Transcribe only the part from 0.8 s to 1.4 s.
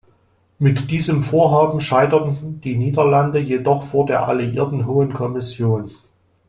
diesem